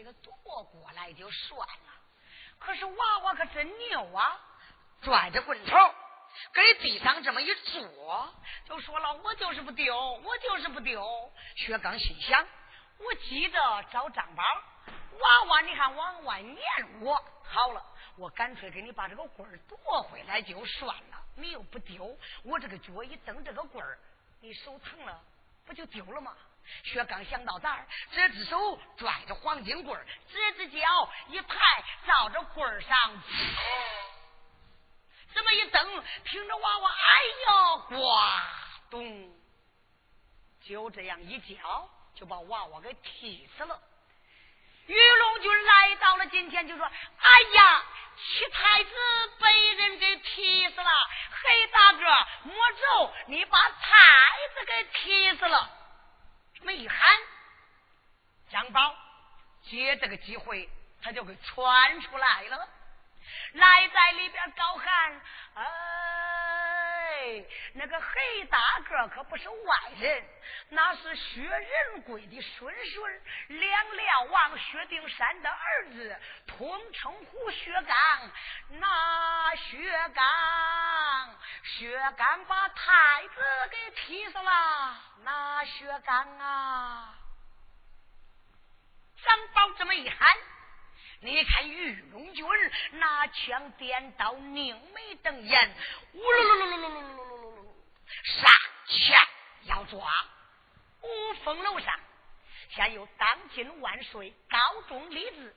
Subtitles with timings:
[0.00, 0.32] 这个夺
[0.64, 1.92] 过来就算了，
[2.58, 4.40] 可是娃娃可真牛啊，
[5.02, 5.76] 拽着棍头。
[6.54, 8.34] 给地上这么一坐，
[8.64, 9.94] 就说了：“我就是不丢，
[10.24, 12.48] 我就是不丢。”薛刚心想
[12.96, 13.58] ：“我急着
[13.92, 14.42] 找张宝
[15.18, 16.56] 娃娃，你看往外撵
[17.02, 17.84] 我，好了，
[18.16, 21.22] 我干脆给你把这个棍儿夺回来就算了。
[21.36, 23.98] 你又不丢，我这个脚一蹬这个棍儿，
[24.40, 25.22] 你手疼了，
[25.66, 26.34] 不就丢了吗？”
[26.84, 33.22] 薛刚想到这儿，这只手拽着黄金棍，这只脚一抬，照着棍上。
[35.34, 37.96] 这么一蹬，听着娃娃，哎呀，呱
[38.90, 39.32] 咚，
[40.62, 43.80] 就这样一脚，就把娃娃给踢死了。
[44.86, 46.84] 玉龙军来到了近前，就说
[47.18, 47.84] ：“哎呀，
[48.16, 48.90] 七太子
[49.38, 50.90] 被人给踢死了！
[51.30, 53.96] 黑大个，莫走，你把太
[54.54, 55.76] 子给踢死了！”
[56.62, 56.98] 没喊，
[58.50, 58.96] 张宝
[59.62, 60.68] 借这个机会，
[61.02, 62.68] 他就给窜出来了。
[63.52, 65.20] 来在里边高喊
[65.54, 67.44] ：“哎，
[67.74, 70.24] 那个黑大个可不是外人，
[70.70, 78.30] 那是薛仁贵的孙孙，两辽王薛丁山的儿子，通称呼薛刚。
[78.80, 79.78] 那薛
[80.14, 80.24] 刚，
[81.78, 83.34] 薛刚把太子
[83.70, 84.96] 给踢死了。
[85.22, 87.14] 那薛刚啊，
[89.22, 90.18] 张宝这么一喊。”
[91.22, 92.46] 你看玉龙军
[92.92, 95.76] 拿枪点刀，拧眉瞪眼，
[96.14, 97.66] 呜噜噜噜噜噜噜噜噜噜噜，
[98.24, 98.50] 上
[98.86, 99.18] 前
[99.64, 100.00] 要抓。
[101.02, 102.00] 五凤楼上，
[102.70, 105.54] 现有当今万岁高中立志，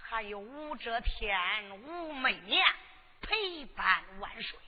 [0.00, 2.64] 还有武则天、武媚娘
[3.20, 4.58] 陪伴万岁，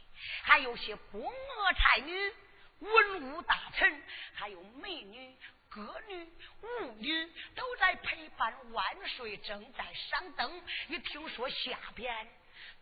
[0.43, 2.33] 还有些宫娥才女、
[2.81, 4.03] 文武大臣，
[4.35, 5.37] 还有美女。
[5.71, 6.25] 歌女、
[6.63, 10.63] 舞女都在陪伴万岁，正在赏灯。
[10.87, 12.29] 一听说下边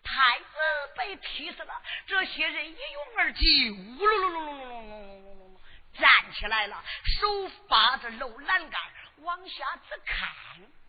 [0.05, 0.46] 太子
[0.94, 5.58] 被踢死了，这些人一拥而起，呜噜噜噜噜噜噜噜噜噜，
[5.99, 6.84] 站起来了，
[7.19, 8.82] 手把着楼栏杆
[9.20, 10.28] 往下直看。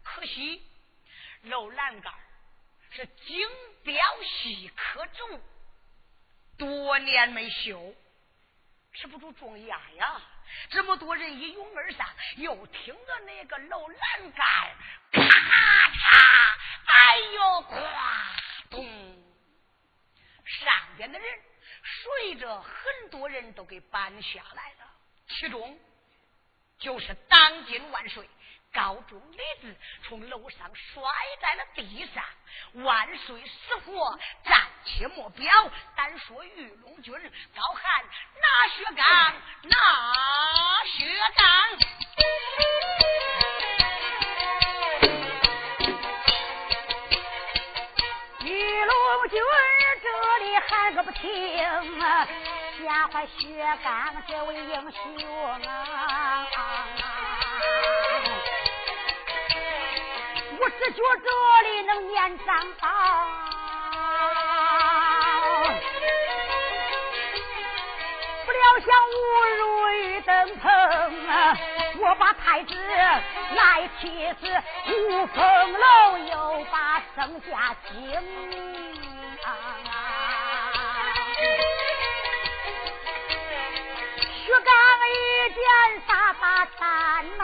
[0.03, 0.61] 可惜
[1.43, 2.13] 楼栏杆
[2.91, 3.47] 是精
[3.85, 5.41] 雕细刻竹，
[6.63, 7.93] 多年没修，
[8.93, 10.21] 吃不住重压呀。
[10.69, 12.07] 这么多人一拥而上，
[12.37, 14.45] 又听着那个楼栏杆
[15.11, 16.55] 咔嚓，
[16.85, 18.35] 哎呦，哗
[18.69, 18.85] 咚！
[20.45, 21.41] 上边的人
[21.83, 24.89] 随着很多人都给搬下来了，
[25.27, 25.77] 其中
[26.79, 28.29] 就是当今万岁。
[28.73, 29.75] 高中李子
[30.07, 31.03] 从楼上摔
[31.39, 32.23] 在了地上，
[32.83, 35.47] 万岁死活暂且莫表，
[35.95, 38.03] 单说玉龙军高喊
[38.41, 39.35] 拿薛刚，
[39.69, 39.77] 拿
[40.85, 41.05] 薛
[41.35, 41.43] 刚。
[48.43, 49.39] 玉龙军
[50.01, 52.27] 这里喊个不停啊，
[52.79, 56.47] 吓坏薛刚这位英雄啊！
[60.59, 61.27] 我只觉这
[61.69, 62.87] 里能念张宝，
[68.45, 69.15] 不料想误
[69.57, 70.69] 入玉灯棚
[71.27, 71.57] 啊！
[71.99, 74.47] 我把太子来踢死，
[74.91, 77.93] 五凤楼又把剩下惊
[79.43, 79.47] 啊！
[84.45, 84.69] 薛刚
[85.09, 85.11] 一
[85.49, 85.57] 见
[86.07, 86.45] 杀大
[86.79, 86.81] 胆
[87.37, 87.41] 呐！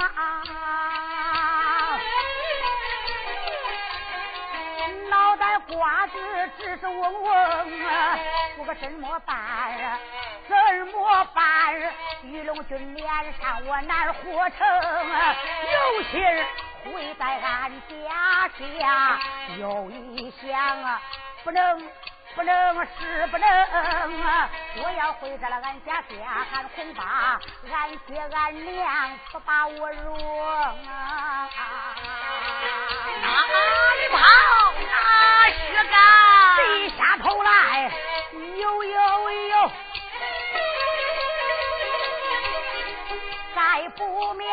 [5.69, 6.13] 瓜子
[6.57, 7.33] 只是嗡嗡
[7.85, 8.17] 啊，
[8.57, 9.99] 我可怎么办啊？
[10.47, 10.55] 怎
[10.87, 11.93] 么办？
[12.23, 13.07] 玉龙军脸
[13.39, 15.35] 上我难活成啊，
[15.71, 16.21] 有心
[16.85, 18.49] 毁在俺家
[18.79, 19.19] 家，
[19.57, 21.01] 又一想啊，
[21.43, 21.89] 不能
[22.39, 22.55] 不能
[22.97, 24.49] 是不能啊！
[24.77, 26.07] 我要回到了俺家下，
[26.53, 27.37] 俺恐怕
[27.69, 30.17] 俺爹俺娘不把我容
[30.87, 31.49] 啊！
[33.21, 33.27] 哪
[33.97, 34.17] 里跑？
[34.87, 35.99] 哪薛刚？
[36.63, 37.91] 低下头来，
[38.31, 39.71] 呦呦呦，
[43.53, 44.47] 再不免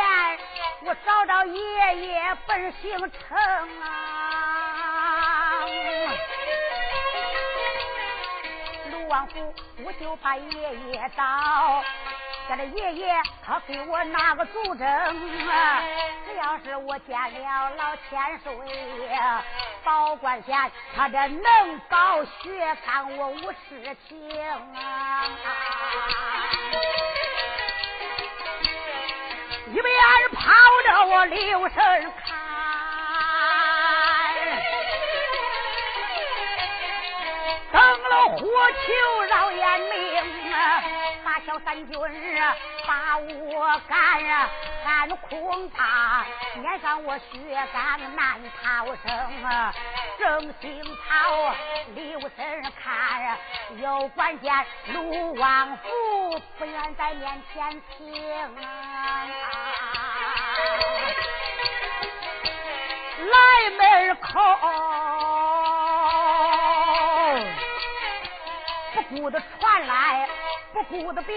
[0.87, 3.39] 我找找爷爷本姓程
[3.81, 5.65] 啊！
[9.09, 9.55] 王府，
[9.85, 11.25] 我就把爷爷找。
[12.49, 13.13] 叫这爷爷
[13.45, 15.83] 他给我拿个主证啊！
[16.25, 18.55] 只要是我见了老千岁，
[19.83, 24.41] 保官县他这能保血康，我无事情
[24.77, 25.25] 啊！
[29.69, 29.85] 一边
[30.33, 30.53] 跑
[30.85, 32.13] 着我留神
[38.87, 40.83] 火球绕眼明啊，
[41.25, 41.99] 大小三军
[42.41, 42.57] 啊
[42.87, 43.99] 把我赶，
[44.85, 46.25] 喊空怕
[46.55, 49.75] 脸上我血干难逃生啊，
[50.19, 51.55] 正心跑
[51.95, 52.95] 留神看
[53.27, 53.37] 啊，
[53.77, 54.55] 有关见
[54.93, 58.15] 卢王府不愿在面前停
[58.65, 59.27] 啊，
[63.19, 65.46] 来门口。
[69.17, 70.29] 顾的传来，
[70.75, 71.35] 不顾的兵，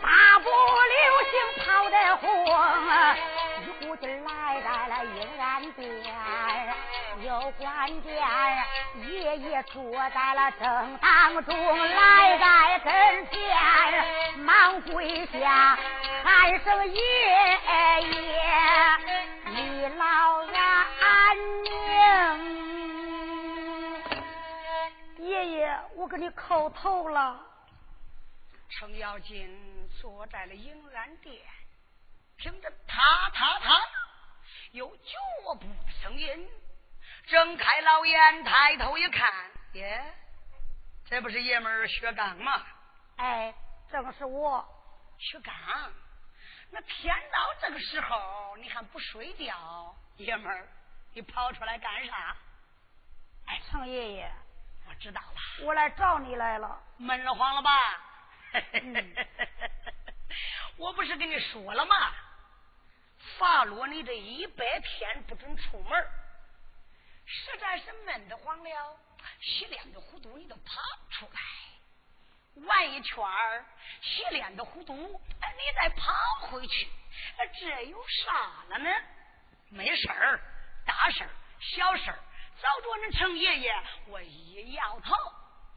[0.00, 0.94] 大步流
[1.30, 3.16] 星跑得慌，
[3.66, 4.30] 一股劲来
[4.62, 5.84] 在了阴安殿，
[7.22, 8.14] 有关键
[9.10, 13.34] 爷爷坐在了正当中，来在跟前，
[14.38, 15.76] 忙跪下
[16.22, 18.14] 喊声爷爷，
[19.46, 20.04] 你老
[21.00, 21.36] 安
[26.04, 27.40] 我给你叩头了。
[28.68, 31.42] 程咬金坐在了迎安殿，
[32.36, 33.74] 听着踏踏踏
[34.72, 36.50] 有脚步的声音，
[37.26, 39.32] 睁开老眼，抬头一看，
[39.72, 40.14] 耶，
[41.06, 42.62] 这不是爷们儿薛刚吗？
[43.16, 43.54] 哎，
[43.90, 44.62] 正是我，
[45.18, 45.54] 薛刚。
[46.70, 49.96] 那天到这个时候，你还不睡觉？
[50.18, 50.68] 爷们儿，
[51.14, 52.36] 你跑出来干啥？
[53.46, 54.30] 哎，程爷爷。
[54.86, 57.70] 我知道了，我来找你来了，闷得慌了吧？
[60.76, 62.12] 我不是跟你说了吗？
[63.38, 66.10] 罚落你这一百天不准出门，
[67.24, 68.98] 实在是闷得慌了，
[69.40, 71.40] 洗脸的糊涂你都跑出来，
[72.66, 73.64] 玩一圈儿，
[74.02, 76.12] 洗脸的糊涂，哎，你再爬
[76.42, 76.88] 回去，
[77.60, 78.90] 这有啥了呢？
[79.70, 80.38] 没事儿，
[80.84, 82.18] 大事儿，小事儿。
[82.60, 83.74] 找着那程爷爷，
[84.08, 85.14] 我一摇头，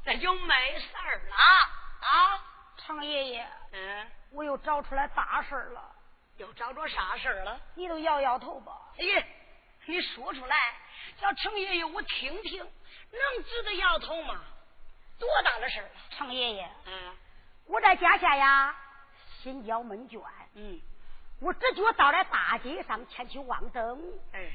[0.03, 2.43] 这就没事儿了啊！
[2.77, 5.96] 程爷爷，嗯，我又找出来大事了，
[6.38, 7.60] 又找着啥事儿了？
[7.75, 8.72] 你都摇摇头吧。
[8.98, 9.25] 哎呀，
[9.86, 10.75] 你说出来，
[11.19, 14.41] 叫程爷爷我听听，能值得摇头吗？
[15.19, 15.89] 多大的事儿？
[16.12, 17.15] 程爷爷，嗯，
[17.65, 18.75] 我在家下呀，
[19.41, 20.79] 心焦闷倦，嗯，
[21.41, 24.00] 我这就到了大街上前去望灯，
[24.31, 24.51] 哎，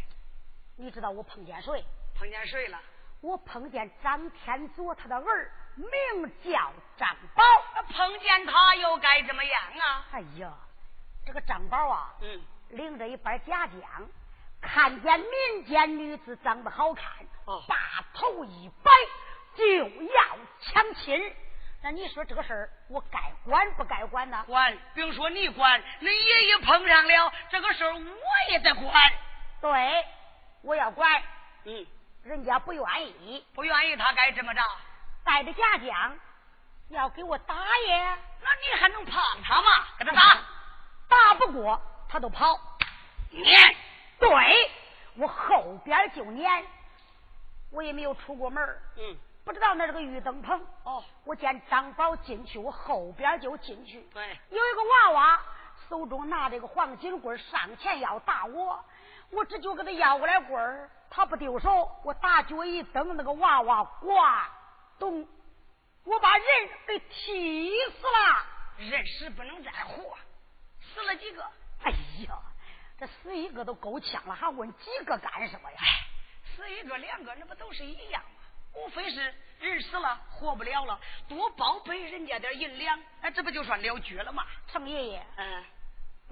[0.78, 1.84] 你知道我碰见谁？
[2.22, 2.78] 碰见谁了？
[3.20, 5.90] 我碰见张天佐他的儿，名
[6.44, 7.42] 叫张宝。
[7.88, 10.06] 碰见他又该怎么样啊？
[10.12, 10.54] 哎呀，
[11.26, 14.08] 这个张宝啊，嗯，领着一班家将，
[14.60, 17.04] 看见民间女子长得好看，
[17.46, 17.76] 哦，把
[18.14, 18.90] 头一摆
[19.56, 21.34] 就要抢亲。
[21.82, 24.44] 那你说这个事儿，我该管不该管呢？
[24.46, 28.94] 管，不用说你管，你爷爷碰上了这个事儿，我也得管。
[29.60, 30.04] 对，
[30.62, 31.20] 我要管。
[31.64, 31.84] 嗯。
[32.24, 32.84] 人家不愿
[33.20, 34.60] 意，不愿意，他该怎么着？
[35.24, 36.18] 带着家将
[36.88, 38.18] 要给我打耶？
[38.40, 39.70] 那你还能怕他吗？
[39.98, 40.38] 给他打，
[41.08, 42.54] 打不过他都跑。
[43.30, 43.76] 撵，
[44.20, 44.70] 对
[45.16, 46.64] 我后边就撵。
[47.72, 48.62] 我也没有出过门
[48.96, 50.64] 嗯，不知道那是个玉灯棚。
[50.84, 54.00] 哦，我见张宝进去，我后边就进去。
[54.12, 55.40] 对，有一个娃娃
[55.88, 58.84] 手中拿着个黄金棍，上前要打我，
[59.30, 60.90] 我这就给他要过来棍儿。
[61.14, 64.08] 他不丢手，我大脚一蹬，那个娃娃呱
[64.98, 65.28] 咚，
[66.04, 66.46] 我把人
[66.86, 68.46] 给踢死了。
[68.78, 70.16] 人死不能再活，
[70.80, 71.44] 死了几个？
[71.84, 71.90] 哎
[72.26, 72.38] 呀，
[72.98, 75.78] 这死一个都够呛了，还问几个干什么呀？
[76.56, 78.40] 死一个两个，那不都是一样吗？
[78.74, 84.46] 无非是人死了，活不了了，多包赔人家点银两，哎，这不就算了绝了吗？
[84.66, 85.64] 程爷爷，嗯，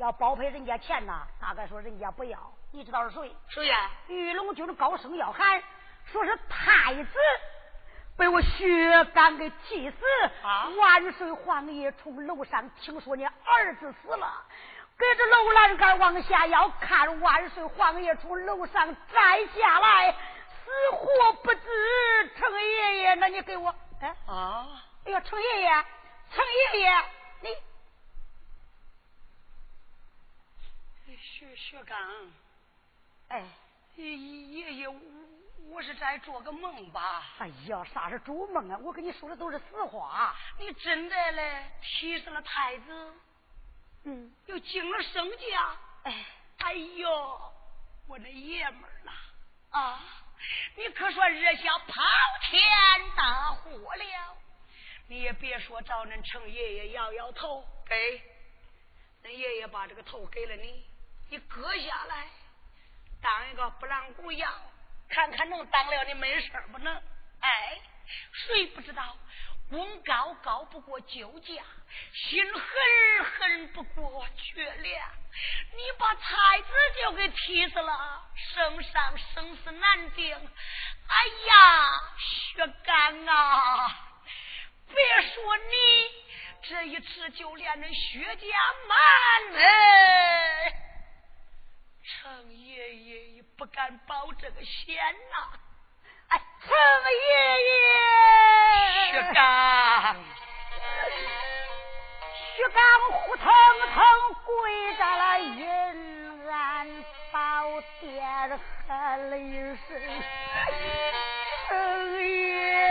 [0.01, 2.39] 要包赔人家钱呐，大概说人家不要。
[2.73, 3.37] 你知道是谁？
[3.49, 3.91] 谁呀？
[4.09, 5.63] 玉龙军高声要喊，
[6.11, 7.11] 说是太子
[8.17, 9.97] 被我薛刚给气死。
[10.43, 10.69] 啊！
[10.79, 14.33] 万岁皇爷从楼上听说你儿子死了，
[14.97, 17.21] 隔着楼栏杆往下要看。
[17.21, 22.31] 万岁皇爷从楼上摘下来，死活不知。
[22.39, 24.67] 程爷爷，那你给我哎啊！
[25.05, 25.69] 哎呀，程爷爷，
[26.33, 26.43] 程
[26.73, 26.93] 爷爷，
[27.43, 27.49] 你
[31.41, 31.99] 薛薛刚。
[33.29, 33.43] 哎，
[33.97, 34.15] 爷
[34.75, 34.89] 爷，
[35.71, 37.25] 我是在做个梦吧？
[37.39, 38.77] 哎呀，啥是做梦啊？
[38.83, 40.37] 我跟你说的都是实话。
[40.59, 43.15] 你真的嘞提升了太子，
[44.05, 45.77] 嗯，又进了圣家。
[46.03, 46.27] 哎，
[46.59, 47.41] 哎呦，
[48.07, 49.13] 我那爷们儿呐，
[49.71, 49.99] 啊，
[50.77, 52.03] 你可算惹下滔
[52.51, 52.61] 天
[53.17, 54.37] 大祸了。
[55.09, 58.21] 你也别说找恁程爷爷摇摇头，给，
[59.25, 60.85] 恁爷爷把这个头给了你，
[61.31, 62.27] 你割下来，
[63.23, 64.53] 当一个不让姑养，
[65.09, 66.93] 看看能当了你没事不能？
[67.41, 67.79] 哎，
[68.33, 69.17] 谁不知道
[69.71, 71.63] 功高高不过旧家，
[72.13, 72.63] 心狠
[73.25, 75.11] 狠不过绝粮。
[75.77, 76.69] 你把太子
[77.01, 80.35] 就给踢死了，圣上生死难定。
[80.35, 84.07] 哎呀，薛刚啊！
[84.89, 85.75] 别说你
[86.63, 88.47] 这一次，就连那薛家
[88.89, 89.61] 满门，
[92.23, 94.95] 程爷爷也不敢保这个险
[95.31, 95.59] 呐！
[96.29, 96.69] 哎，程
[97.31, 100.17] 爷爷，薛刚，
[102.57, 102.79] 薛刚
[103.13, 103.47] 呼腾
[103.95, 104.05] 腾
[104.45, 109.79] 跪在了阴安宝殿，喊了一声
[111.69, 112.90] ：“程爷。”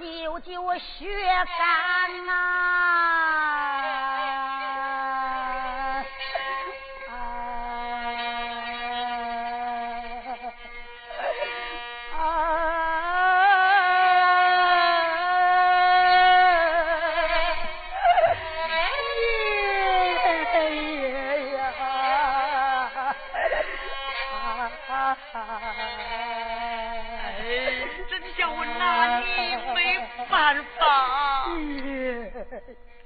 [0.00, 1.06] 救救救薛
[1.58, 2.79] 刚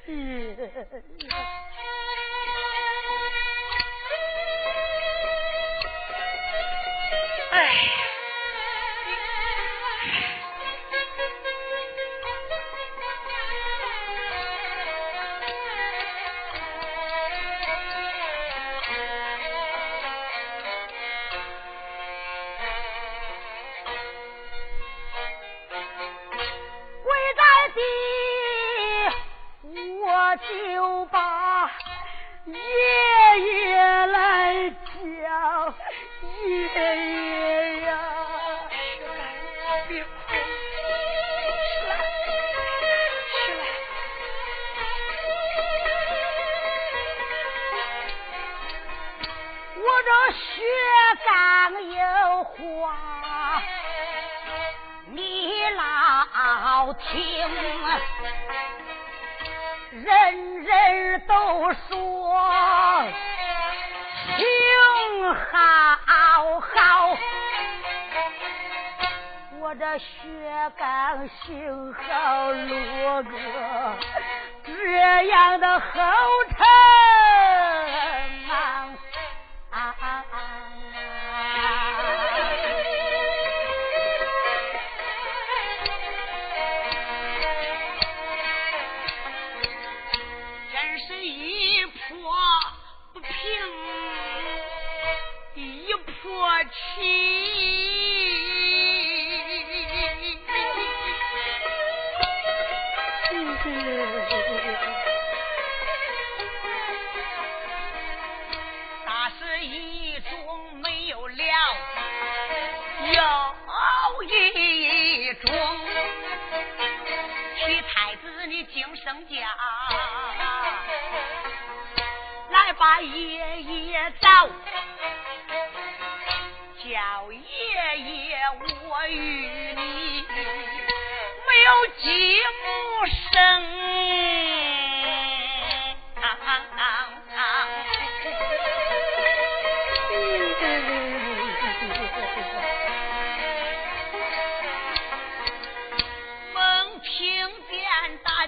[0.06, 1.53] 哎。
[32.54, 33.03] 爷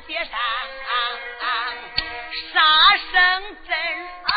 [0.07, 0.31] 街上
[2.53, 2.61] 杀
[3.11, 4.33] 声震耳。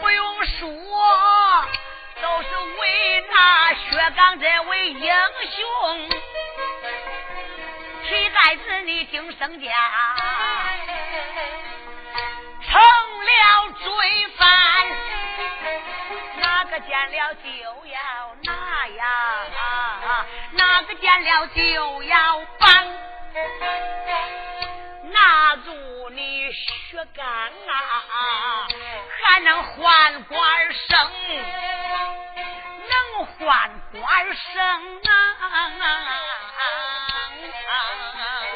[0.00, 0.66] 不用说，
[2.20, 2.48] 都是
[2.80, 5.14] 为那薛刚这位英
[5.50, 6.08] 雄，
[8.08, 9.70] 替太子你进圣家。
[21.16, 22.68] 见了就要绑？
[25.10, 28.68] 拿住你血干啊，
[29.22, 30.38] 还能换官
[30.74, 31.10] 升？
[32.88, 35.10] 能换官升啊？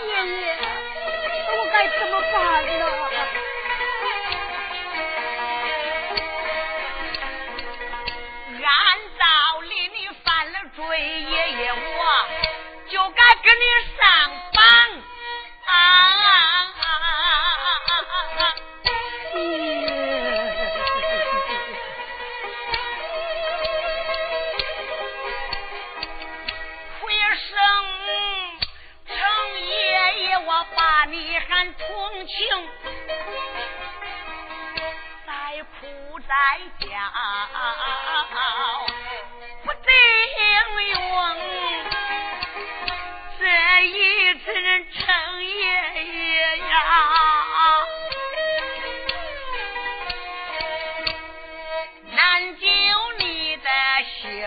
[0.04, 0.58] 爷爷，
[1.56, 2.38] 我该怎么办
[2.78, 2.84] 呢？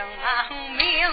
[0.04, 1.10] 性命，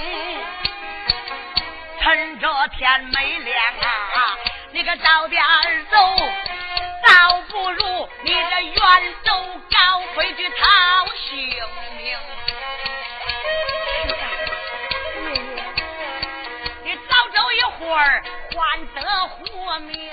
[2.00, 4.36] 趁着天没亮啊！
[4.72, 5.42] 你个早点
[5.90, 5.96] 走，
[7.06, 9.32] 倒不如你这远走
[9.70, 11.28] 高飞去讨性
[11.98, 12.18] 命。
[16.82, 18.22] 你早走一会儿，
[18.54, 20.10] 换得活命。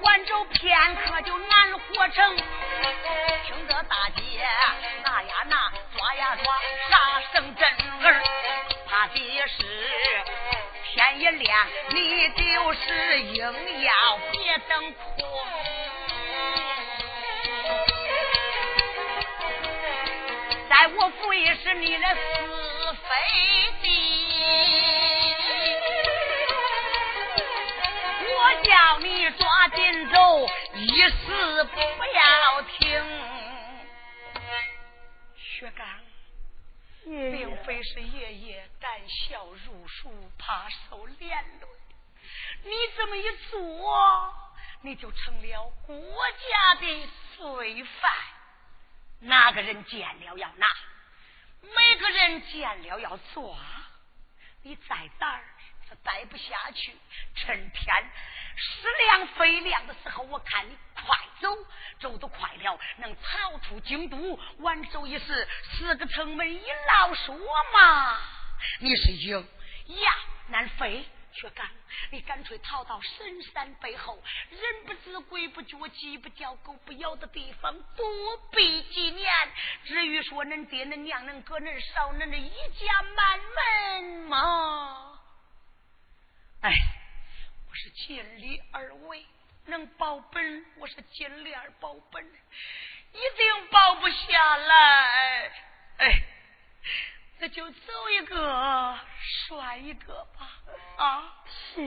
[0.00, 2.36] 晚走片刻就难活成。
[5.04, 6.44] 拿呀拿，抓呀抓，
[6.90, 7.60] 杀声震
[8.02, 8.22] 耳。
[8.88, 9.64] 怕的是
[10.84, 14.98] 天一亮，你就是硬要别等哭。
[20.68, 22.16] 在我府也是你的是
[22.92, 23.08] 非
[23.82, 23.86] 地，
[28.28, 33.15] 我叫你抓紧走，一时不要停。
[35.58, 35.86] 薛刚。
[37.04, 41.66] 并非是爷爷胆小如鼠，怕受连累。
[42.64, 44.34] 你这么一做，
[44.82, 48.10] 你就成了国家的罪犯。
[49.20, 50.66] 哪个人见了要拿，
[51.62, 53.56] 每个人见了要抓。
[54.62, 55.44] 你在哪儿
[56.02, 56.96] 待不下去，
[57.34, 58.10] 趁天。
[58.58, 61.04] 时亮非亮的时候，我看你快
[61.40, 61.48] 走，
[62.00, 64.38] 走得快了，能逃出京都。
[64.58, 67.36] 晚走一时，四个城门一老说
[67.74, 68.18] 嘛，
[68.80, 69.40] 你是鹰
[69.88, 70.12] 呀
[70.48, 71.06] 难飞。
[71.38, 71.68] 却干，
[72.10, 78.06] 你干脆逃到深山背后，人不知鬼不觉，鸡不叫狗不咬的地方躲
[78.52, 79.30] 避几年。
[79.84, 85.15] 至于说恁爹恁娘恁哥恁嫂恁这一家满门嘛，
[86.62, 86.72] 哎。
[87.68, 89.26] 我是尽力而为，
[89.66, 95.52] 能保本，我是尽力而保本，一定保不下来。
[95.98, 96.22] 哎，
[97.38, 100.50] 那就走一个算一个吧。
[100.96, 101.82] 啊，是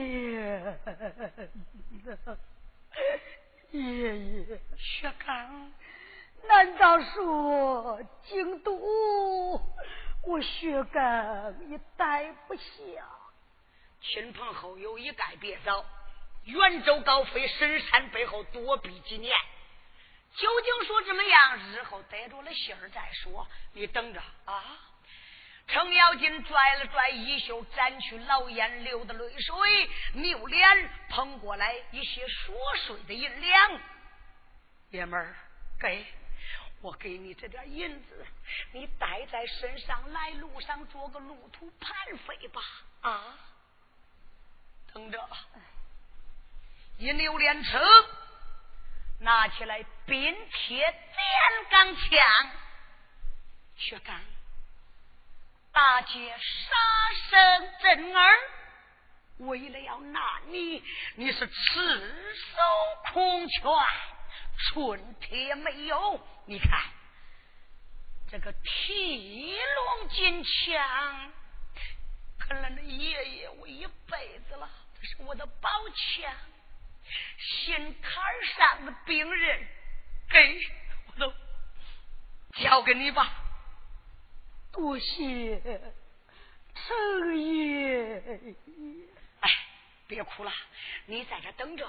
[3.72, 5.72] 爷爷，薛刚，
[6.44, 9.60] 难道说京都
[10.22, 12.62] 我薛刚也待不下？
[14.02, 15.84] 亲朋好友一概别走，
[16.44, 19.34] 远走高飞，深山背后躲避几年。
[20.36, 21.58] 究竟说怎么样？
[21.72, 23.46] 日后得着了信儿再说。
[23.72, 24.78] 你等着啊！
[25.66, 33.80] 程咬金拽了拽衣袖，沾去老眼流的泪水，扭脸捧过来一些琐碎的银两。
[34.90, 35.36] 爷们儿，
[35.78, 36.06] 给
[36.80, 38.26] 我给你这点银子，
[38.72, 41.94] 你带在身上，来路上做个路途盘
[42.26, 42.60] 费吧。
[43.02, 43.38] 啊！
[44.92, 45.28] 等着，
[46.98, 47.80] 一扭连车，
[49.20, 52.50] 拿起来冰铁电钢枪，
[53.76, 54.20] 薛刚，
[55.72, 58.38] 大姐杀声震耳，
[59.38, 60.82] 为了要拿你，
[61.14, 63.62] 你是赤手空拳，
[64.68, 66.20] 寸铁没有。
[66.46, 66.82] 你看
[68.30, 71.32] 这个提笼金枪，
[72.50, 74.68] 看了那爷爷我一辈子了。
[75.00, 76.34] 这是我的宝枪，
[77.38, 78.22] 心坎
[78.56, 79.68] 上的病人，
[80.28, 80.60] 给
[81.06, 81.32] 我都
[82.60, 83.32] 交给你吧。
[84.72, 85.62] 多谢
[86.74, 88.20] 程爷。
[89.38, 89.50] 哎，
[90.08, 90.52] 别哭了，
[91.06, 91.88] 你在这等着，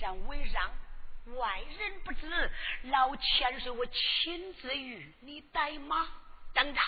[0.00, 0.68] 让为让
[1.36, 2.50] 外人不知，
[2.90, 6.08] 老千岁我亲自与你带马，
[6.52, 6.80] 等着。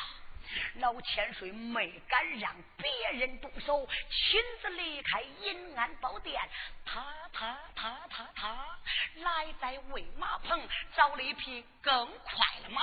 [0.80, 6.40] 老千岁没敢让别人动手，亲自离开银安宝殿。
[6.87, 7.02] 他
[7.33, 8.78] 他他他他，
[9.14, 12.80] 来在喂马棚找了一匹更快的马。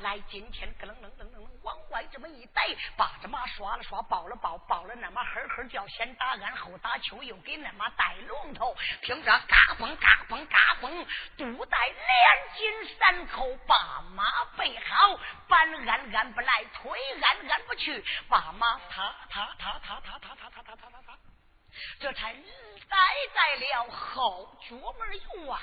[0.00, 8.76] 来，今天咯楞楞楞楞往外这么一逮，把这马刷了刷，抱了抱，抱了那马呵呵叫，先打鞍后打秋，又给那马戴龙头。
[9.02, 17.00] 听着嘎嘣嘎嘣嘎嘣，肚带连紧三扣，把马备好，板鞍鞍不来推。
[17.22, 21.18] 按按不去，把马踏踏踏踏踏踏踏踏踏踏踏踏，
[21.98, 22.34] 这才
[22.88, 22.98] 待
[23.34, 25.58] 在了后角门外。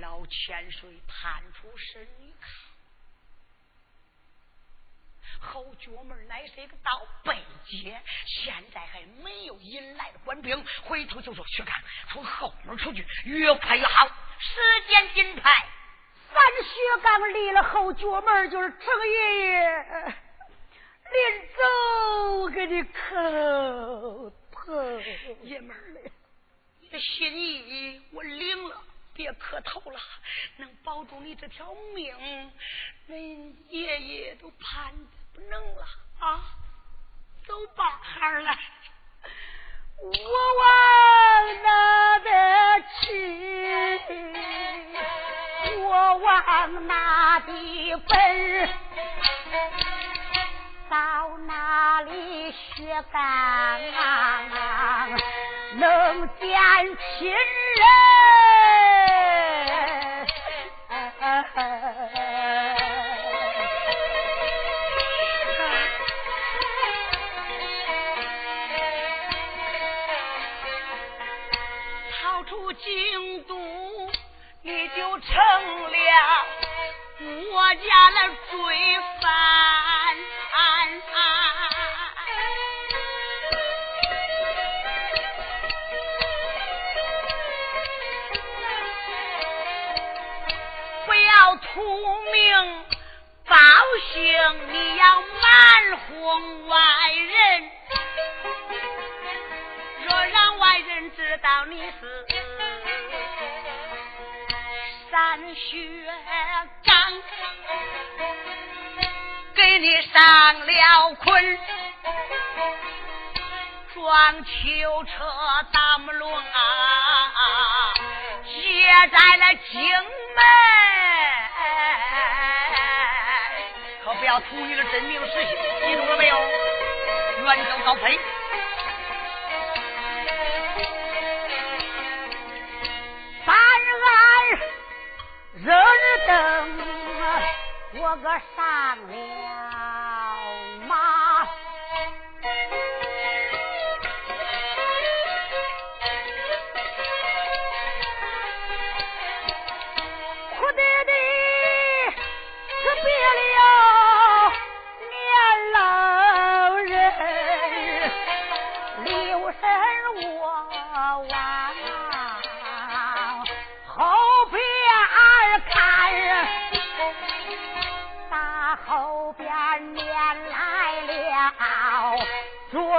[0.00, 2.50] 老千岁探出身一看，
[5.40, 10.64] 后角门乃是一个道北街，现在还没有引来的官兵。
[10.82, 11.74] 回头就说：“薛刚，
[12.10, 14.06] 从后门出去，越快越好，
[14.38, 15.42] 时间紧迫。”
[16.34, 16.70] 咱薛
[17.02, 20.14] 刚离了后角门，就是程爷爷。
[21.14, 21.22] 临
[21.56, 25.00] 走给你磕头，
[25.42, 25.80] 爷们儿，
[26.80, 30.00] 你的心意我领了，别磕头了，
[30.56, 32.12] 能保住你这条命，
[33.08, 35.86] 恁爷爷都盼的不能了
[36.18, 36.42] 啊！
[37.46, 38.58] 走吧，孩儿来，
[40.00, 43.12] 我往哪边去？
[45.78, 48.68] 我往哪里奔？
[50.94, 53.80] 到哪里学干
[55.74, 56.56] 能见
[57.18, 58.43] 亲人？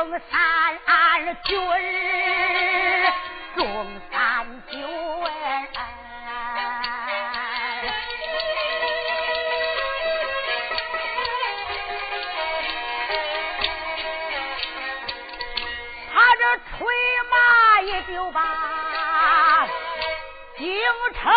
[0.05, 1.59] 中山军，
[3.55, 4.85] 中山军，
[16.13, 16.85] 他这吹
[17.31, 19.67] 马也就把
[20.59, 20.67] 京
[21.15, 21.33] 城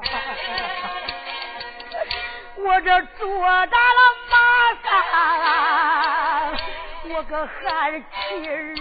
[2.56, 3.26] 我这坐
[3.66, 4.34] 到了马
[4.82, 4.90] 上，
[7.14, 8.06] 我个汉气
[8.46, 8.80] 人。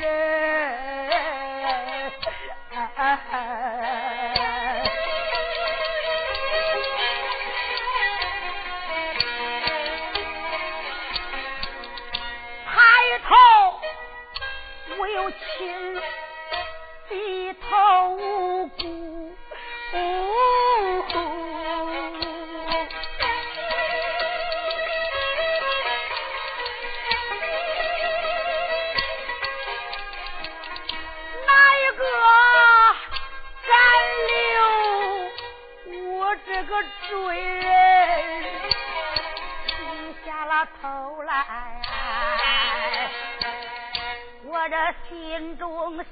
[44.69, 44.75] 这
[45.09, 46.03] 心中想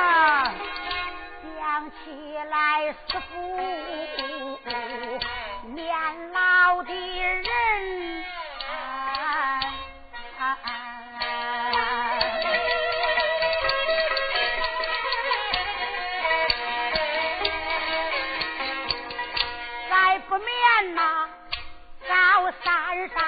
[0.00, 0.54] 啊，
[1.58, 1.96] 想起
[2.48, 3.32] 来师傅
[5.74, 7.42] 年老的人。
[19.90, 21.28] 再不眠呐，
[22.08, 22.12] 高
[22.62, 23.18] 山上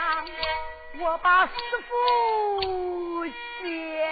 [1.00, 1.52] 我把师
[1.88, 4.03] 傅见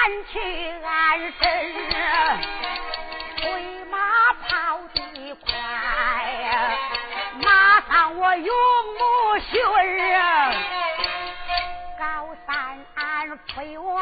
[0.00, 0.34] 前去
[0.84, 0.88] 安
[1.38, 1.42] 身，
[3.36, 3.98] 催马
[4.48, 4.48] 跑
[4.94, 4.98] 得
[5.34, 5.48] 快，
[7.40, 7.46] 马
[7.82, 8.48] 上我勇
[8.98, 9.00] 目
[9.50, 9.60] 巡。
[13.46, 13.94] 推完，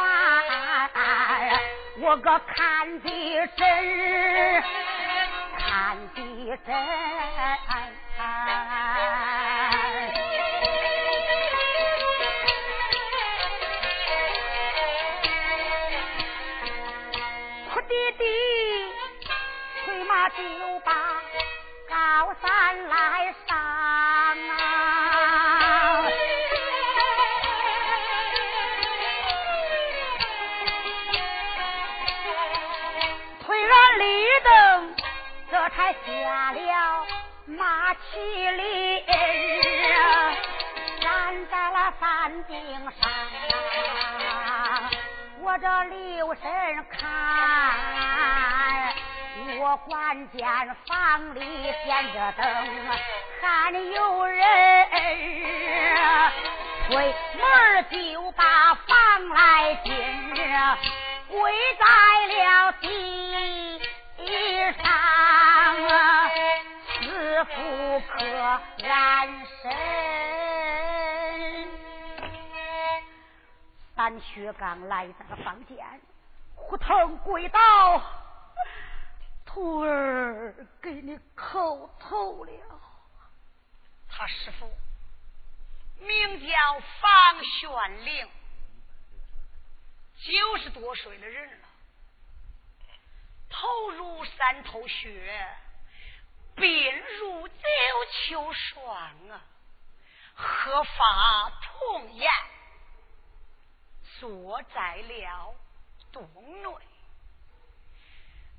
[2.00, 4.62] 我个看的真，
[5.58, 6.68] 看的真。
[20.30, 20.92] 就把
[21.88, 23.56] 高山来上。
[35.76, 37.06] 才下了
[37.46, 39.04] 马麒麟，
[41.00, 42.56] 站在了山顶
[42.90, 43.10] 上。
[45.40, 46.42] 我这留神
[46.90, 47.06] 看，
[49.68, 50.48] 我关见
[50.86, 51.40] 房里
[51.84, 52.46] 点着灯，
[53.42, 54.88] 还有人
[56.86, 59.92] 推门就把房来进，
[61.28, 61.84] 跪在
[62.32, 62.88] 了地
[64.72, 64.82] 上。
[66.94, 67.52] 师傅
[68.08, 68.24] 可
[68.88, 69.28] 安
[69.60, 69.70] 身？
[73.94, 75.76] 三薛刚来到了房间，
[76.54, 78.00] 胡腾跪倒，
[79.58, 82.52] 徒儿给你叩头了。
[84.08, 84.70] 他师傅
[85.98, 86.54] 名叫
[87.00, 88.28] 方玄龄，
[90.16, 91.66] 九十多岁的人了，
[93.50, 95.48] 头如三头雪。
[96.54, 97.64] 鬓如九
[98.12, 98.86] 秋霜
[99.28, 99.42] 啊，
[100.36, 102.30] 鹤发童颜，
[104.20, 105.54] 坐在了
[106.12, 106.28] 洞
[106.62, 106.70] 内，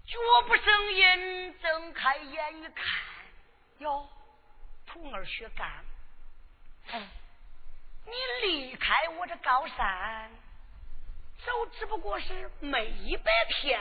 [0.10, 0.18] 脚
[0.48, 2.86] 不生音，睁开眼一看，
[3.78, 4.10] 哟，
[4.88, 5.68] 徒儿薛刚，
[8.06, 10.32] 你离开我这高山，
[11.46, 13.80] 走只不过是没一百天，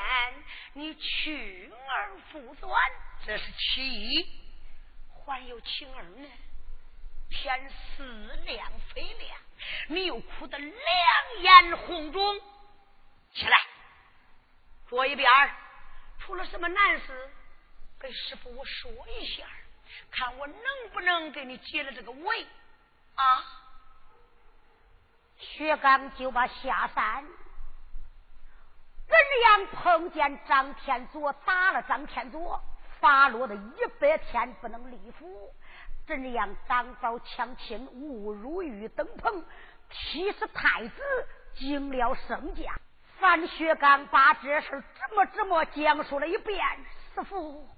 [0.74, 2.70] 你去而复返。
[3.24, 4.40] 这是其一，
[5.24, 6.28] 还有其二呢。
[7.30, 9.40] 天似亮非亮，
[9.88, 10.74] 你又哭得两
[11.40, 12.40] 眼红肿。
[13.32, 13.58] 起来，
[14.88, 15.26] 坐一边
[16.28, 17.30] 出了什么难事，
[17.98, 19.46] 跟师傅我说一下，
[20.10, 20.58] 看我能
[20.92, 22.46] 不能给你解了这个围
[23.14, 23.42] 啊？
[25.38, 27.24] 薛刚就把下山，
[29.06, 32.62] 怎样碰见张天佐，打了张天佐。
[33.00, 35.54] 发落的一百天不能立府，
[36.06, 39.46] 怎样当遭强亲，误入玉登棚，
[39.88, 41.02] 踢死太子，
[41.54, 42.77] 惊了圣驾。
[43.28, 46.58] 范学刚把这事这么这么讲述了一遍。
[47.14, 47.68] 师傅，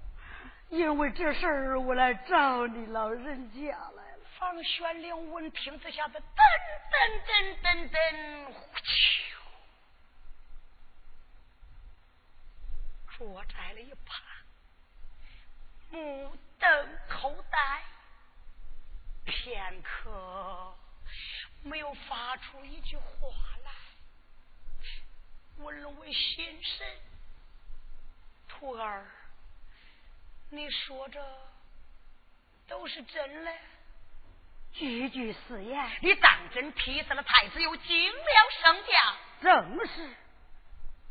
[0.69, 4.23] 因为这事儿，我来找你老人家来了。
[4.39, 6.23] 方玄龄闻听这下子，噔
[6.89, 8.87] 噔噔噔噔，呼啾，
[13.17, 14.21] 坐在了一旁。
[15.89, 17.83] 目瞪口呆，
[19.25, 20.73] 片刻
[21.61, 23.03] 没有发出一句话
[23.65, 23.71] 来。
[25.63, 26.87] 问了问心神，
[28.47, 29.05] 徒儿，
[30.49, 31.19] 你说这
[32.67, 33.51] 都是真的？
[34.73, 35.91] 句句是言。
[36.01, 39.15] 你当真劈死了太子，又惊了圣驾？
[39.41, 40.15] 正是。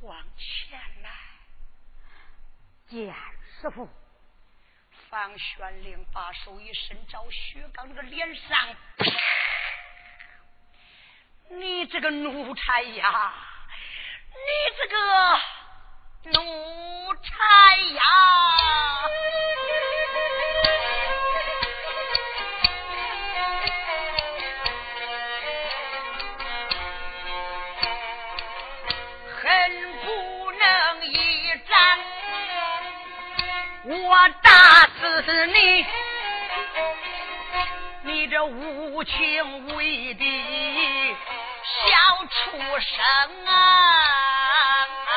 [0.00, 1.10] 往前来，
[2.88, 3.14] 见
[3.60, 3.88] 师傅。
[5.10, 8.76] 方玄龄把手一伸，照薛刚这个脸上，
[11.48, 13.34] 你这个奴才呀，
[14.32, 14.96] 你这个
[16.32, 17.28] 奴才
[17.94, 18.00] 呀。
[29.42, 29.44] 恨
[30.04, 31.14] 不能一
[31.68, 31.98] 战
[33.84, 35.86] 我打死你。
[38.02, 40.24] 你这无情无义的
[41.90, 45.09] 要出生啊。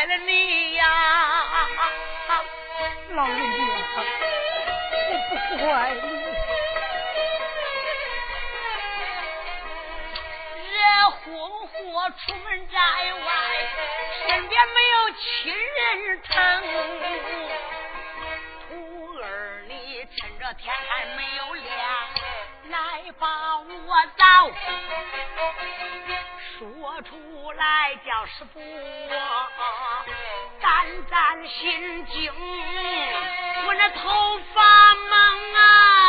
[0.00, 0.86] 说坏了你呀！
[3.10, 3.58] 老人家，
[5.10, 6.00] 我不怪你。
[10.72, 10.78] 惹
[11.10, 11.26] 婚
[11.68, 11.76] 祸
[12.16, 12.78] 出门在
[13.12, 13.28] 外，
[14.26, 16.32] 身边没有亲人疼。
[18.68, 21.68] 徒儿你趁着天还没有亮，
[22.70, 23.68] 来把我
[24.16, 24.50] 找，
[26.58, 29.49] 说出来叫师傅我
[30.60, 32.32] 胆战心惊，
[33.66, 35.99] 我那头发蒙啊！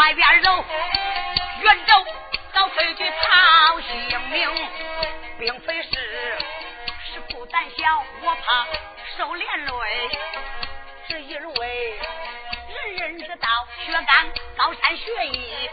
[0.00, 0.64] 外边走，
[1.60, 1.92] 远走，
[2.54, 4.48] 早退去讨性命，
[5.38, 5.90] 并非是
[7.12, 8.66] 是不胆小，我怕
[9.18, 10.10] 受连累，
[11.06, 11.98] 只因为
[12.68, 15.68] 人人知道薛刚高山学艺，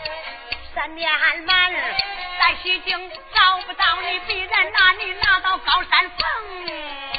[0.76, 1.10] 三年
[1.46, 7.17] 满在西京找不到你，必然拿你拿到高山峰。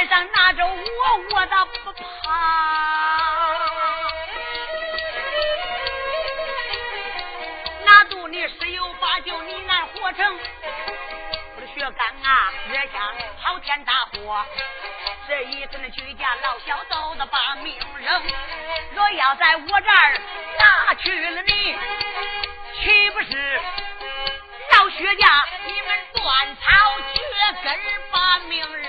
[0.00, 0.74] 来山上拿着我，
[1.34, 2.02] 我倒不怕。
[7.84, 10.38] 拿住你十有八九你难活成。
[11.54, 14.42] 我的血干啊，惹下滔天大祸。
[15.28, 18.22] 这一次的居家老小都得把命扔。
[18.94, 20.18] 若要在我这儿
[20.58, 21.76] 拿去了你，
[22.80, 23.60] 岂不是
[24.78, 26.62] 老薛家你们断草
[27.12, 27.20] 绝
[27.62, 27.78] 根
[28.10, 28.88] 把命扔？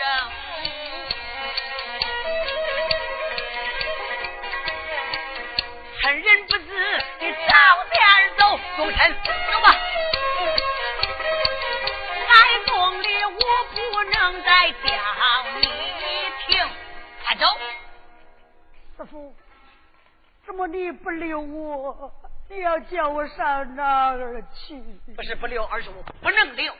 [7.82, 7.99] 你早点
[8.38, 9.67] 走，忠臣，走吧。
[12.27, 12.34] 来
[12.65, 13.32] 宫里我
[13.71, 14.88] 不能再叫
[15.59, 15.67] 你
[16.45, 16.49] 停，
[17.25, 17.45] 快走。
[18.97, 19.36] 师傅，
[20.45, 22.11] 怎么你不留我？
[22.49, 24.75] 你要叫我上哪儿去？
[25.15, 26.73] 不是不留，而是我不能留。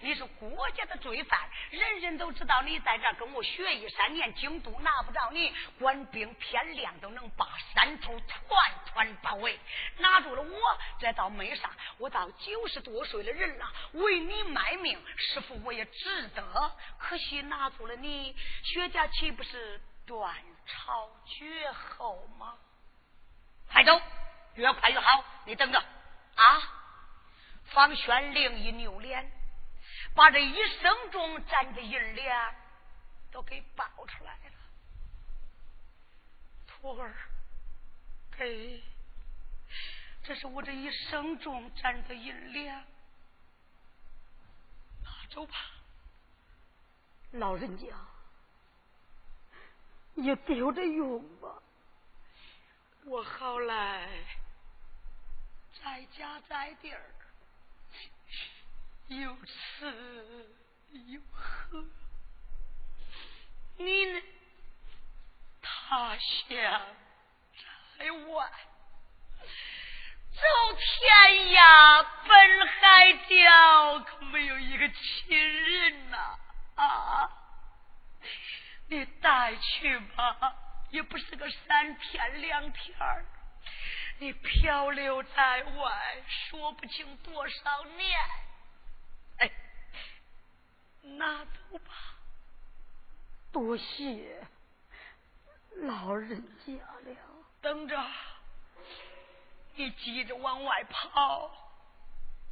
[0.00, 1.40] 你是国家的罪犯，
[1.70, 9.58] 人人都知道你在这跟我学艺三年，京都拿不着你，官兵天亮都能把山头团团包围，
[9.98, 11.70] 拿住了我，这倒没啥。
[11.98, 16.72] 我到九十多岁的人了，为你卖命，师傅我也值得。
[16.98, 20.34] 可惜拿住了你，薛家岂不是断
[20.66, 22.54] 朝绝后吗？
[23.70, 24.00] 快走，
[24.54, 25.24] 越快越好。
[25.44, 26.62] 你等着啊！
[27.64, 29.30] 方轩另一扭脸，
[30.18, 32.54] 把这一生中攒的银两
[33.30, 34.52] 都给报出来了。
[36.66, 37.14] 徒儿，
[38.36, 38.82] 给，
[40.24, 42.84] 这是我这一生中攒的银两，
[45.04, 45.54] 拿走吧。
[47.30, 47.86] 老人家，
[50.14, 51.62] 你丢着用吧。
[53.04, 54.08] 我好来
[55.80, 57.14] 在家在地儿，
[59.08, 60.48] 有此
[60.90, 61.84] 有何？
[63.78, 64.20] 你呢？
[65.62, 66.96] 他乡
[67.98, 68.50] 在外，
[70.32, 70.42] 走
[70.76, 76.38] 天涯奔海角，可没有一个亲人呐！
[76.76, 77.30] 啊，
[78.88, 80.54] 你带去吧，
[80.90, 83.24] 也不是个三天两天儿。
[84.18, 88.18] 你漂流在外，说不清多少年。
[89.38, 89.50] 哎，
[91.02, 91.92] 拿走吧。
[93.52, 94.46] 多谢
[95.76, 97.16] 老人家了。
[97.60, 98.00] 等着，
[99.74, 101.50] 你急着往外跑，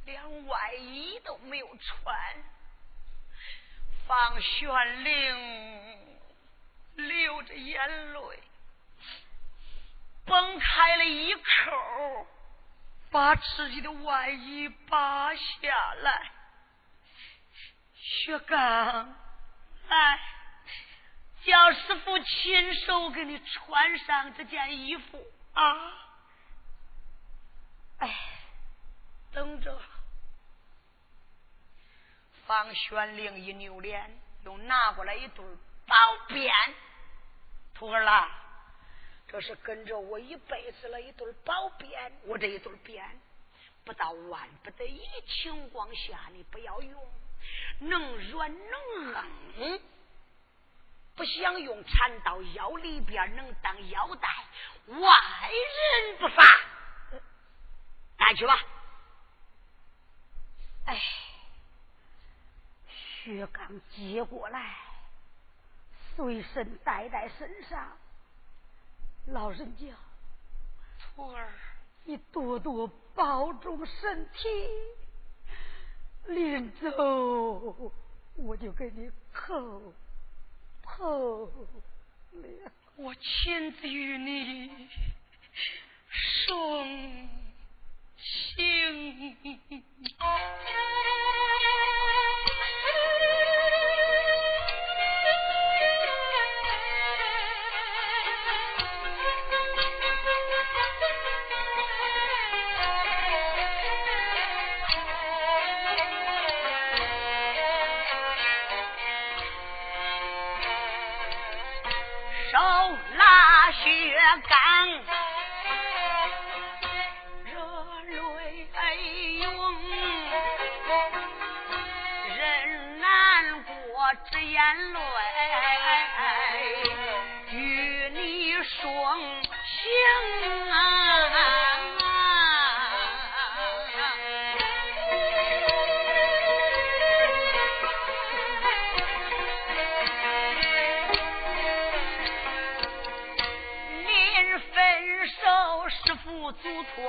[0.05, 2.15] 连外衣都没有穿。
[4.05, 6.17] 方玄龄
[6.95, 8.19] 流着眼泪，
[10.25, 12.27] 崩开了一口，
[13.11, 16.31] 把自己的外衣扒下来。
[18.09, 19.13] 薛刚，
[19.89, 20.19] 来，
[21.43, 26.07] 叫师傅亲手给你穿上这件衣服啊！
[27.97, 28.15] 哎，
[29.33, 29.77] 等着。
[32.45, 35.43] 方玄龄一扭脸，又拿过来一对
[35.85, 35.95] 宝
[36.29, 36.49] 鞭。
[37.73, 38.31] 徒儿啦，
[39.27, 42.13] 这是跟着我一辈子了一对宝鞭。
[42.23, 43.19] 我这一对鞭，
[43.83, 47.05] 不到万不得已情况下，你不要用。
[47.79, 48.79] 能软能
[49.57, 49.81] 硬，
[51.15, 54.29] 不想用缠到腰里边，能当腰带，
[54.87, 54.99] 外
[55.51, 56.43] 人不发。
[58.17, 58.59] 带去吧。
[60.85, 61.01] 哎。
[63.23, 64.77] 薛刚接过来，
[66.15, 67.97] 随身带在身上。
[69.25, 69.93] 老人家，
[70.97, 71.51] 徒儿，
[72.05, 74.47] 你多多保重身体。
[76.27, 77.91] 临走，
[78.35, 79.81] 我就给你叩
[80.83, 82.71] 叩了。
[82.97, 84.89] 我亲自与你
[86.45, 86.85] 送
[88.17, 89.37] 行。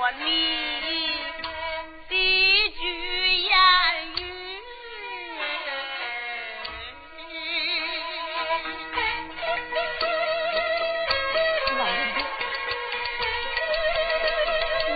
[0.01, 0.23] 你
[2.07, 2.79] 的句
[3.35, 3.51] 言
[4.15, 4.19] 语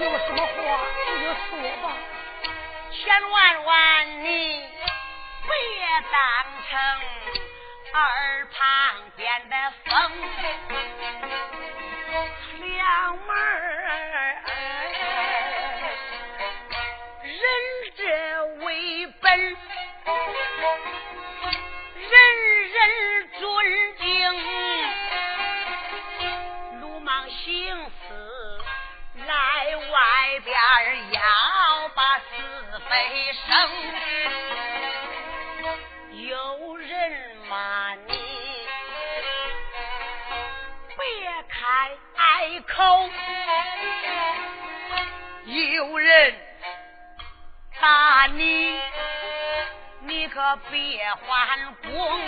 [0.02, 0.56] 有什么话
[0.96, 1.52] 你就说
[1.84, 1.86] 吧
[2.92, 4.28] 千万万你
[5.44, 5.52] 别
[6.12, 6.16] 当
[6.70, 6.72] 成
[7.94, 8.62] 耳旁
[9.18, 9.92] 边的风
[12.62, 14.44] 凉妹儿
[32.94, 33.00] 悲
[33.34, 33.50] 声
[36.28, 38.14] 有人骂你
[40.96, 41.90] 别开
[42.68, 43.10] 口
[45.46, 46.36] 有人
[47.82, 48.80] 打你
[50.02, 52.22] 你可别还功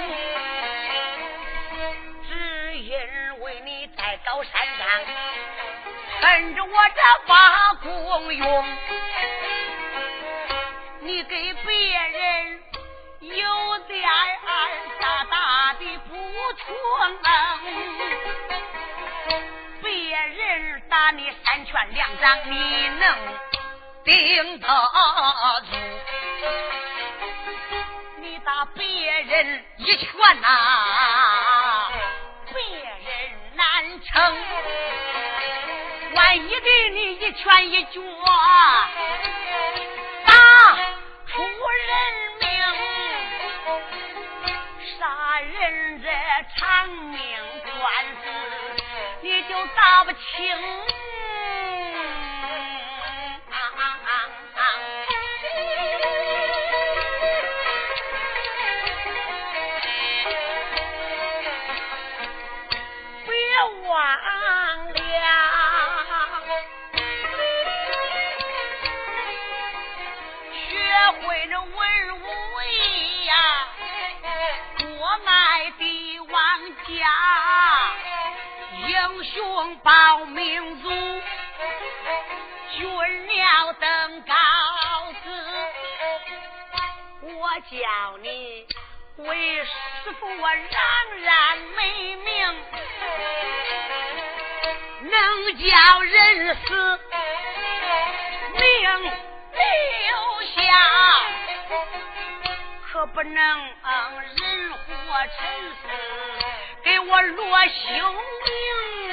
[2.28, 4.88] 只因为你在高山上
[6.22, 8.66] 趁着我这把功用
[11.06, 11.74] 你给别
[12.10, 12.62] 人。
[13.22, 14.38] 有点儿
[15.00, 16.14] 大大的不
[16.54, 16.66] 错，
[19.82, 23.18] 别人打你三拳两掌，你能
[24.04, 25.76] 顶得住？
[28.18, 31.90] 你打别人一拳呐，
[32.54, 34.38] 别人难成。
[36.14, 38.02] 万一给你一拳一脚，
[41.36, 41.92] 出人
[42.40, 42.48] 命。
[44.98, 46.08] 杀人者
[46.56, 47.20] 偿命
[47.62, 47.72] 官
[48.24, 48.24] 司，
[49.22, 50.20] 你就打不清。
[87.72, 88.68] 叫你
[89.18, 89.72] 为师
[90.20, 90.66] 傅，我冉
[91.22, 92.64] 冉美名，
[95.02, 97.00] 能叫人死
[98.54, 98.62] 命
[99.02, 99.62] 留
[100.56, 100.58] 下。
[102.92, 104.86] 可不能人活
[105.26, 105.36] 尘
[105.82, 105.84] 世，
[106.84, 109.05] 给我落性命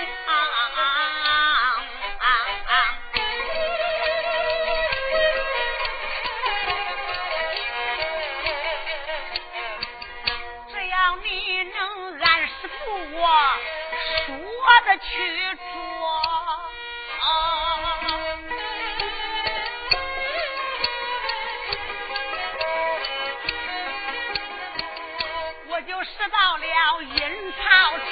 [27.23, 27.63] 了阴曹
[27.99, 28.05] 之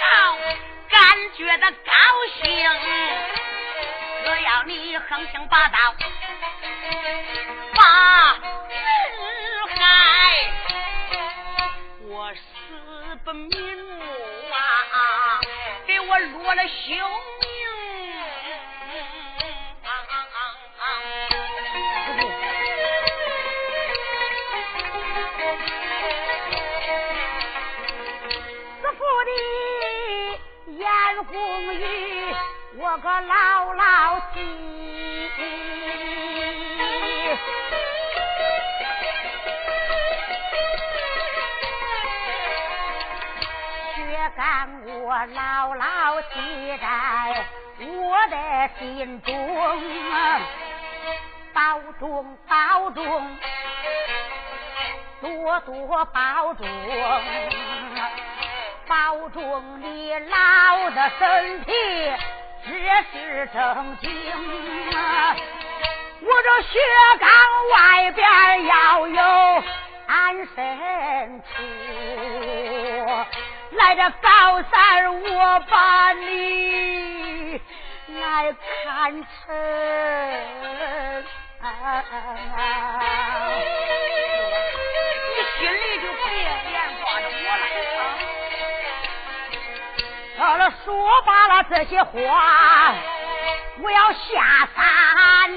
[0.00, 0.36] 好，
[0.90, 1.00] 感
[1.36, 1.92] 觉的高
[2.42, 2.44] 兴。
[4.24, 5.76] 只要你横行霸道，
[7.74, 8.38] 把
[8.68, 8.78] 人
[9.68, 9.80] 害，
[12.08, 15.40] 我死不瞑目啊！
[15.86, 16.94] 给我落了休
[33.02, 34.40] 我可牢牢记。
[43.96, 47.46] 血干我牢牢记在
[47.78, 48.36] 我的
[48.78, 49.32] 心中，
[51.54, 53.38] 保重保重，
[55.22, 56.66] 多多保重。
[58.86, 61.72] 保重你老的身体，
[62.70, 62.76] 这
[63.12, 64.08] 是正经。
[66.22, 66.78] 我这雪
[67.18, 67.28] 岗
[67.72, 67.76] 外
[68.12, 68.22] 边
[68.66, 69.20] 要有
[70.06, 71.44] 安身处，
[73.72, 74.70] 来这高山
[75.20, 77.60] 我把你
[78.20, 78.54] 来
[78.84, 79.26] 看成。
[85.32, 86.04] 你心里就
[90.50, 92.12] 好了，说罢了这些话，
[93.80, 95.48] 我要下山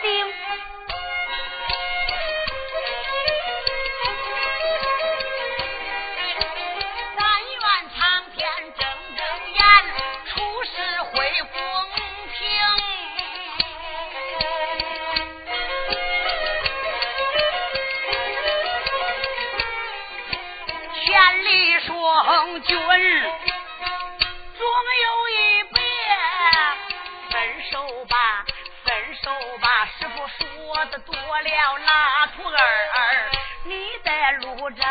[0.00, 0.34] 顶。
[7.14, 7.60] 但愿
[7.94, 8.88] 苍天睁
[9.18, 9.20] 睁
[9.52, 9.60] 眼，
[10.24, 11.12] 出事会
[11.52, 11.58] 公
[12.32, 12.40] 平。
[21.04, 21.46] 千里
[21.80, 22.78] 双军。
[30.98, 33.30] 多了，那徒儿，
[33.64, 34.84] 你在路正，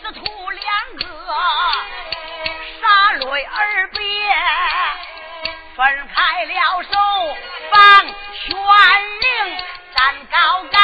[0.00, 1.04] 师徒两个
[2.80, 4.00] 洒泪而别，
[5.76, 7.36] 分开了手，
[7.70, 8.54] 放玄
[9.20, 9.28] 灵，
[9.94, 10.80] 站高岗。